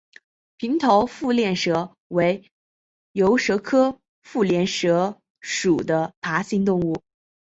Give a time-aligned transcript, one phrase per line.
[0.57, 2.49] 平头腹链蛇为
[3.11, 7.03] 游蛇科腹链蛇属的爬行动物。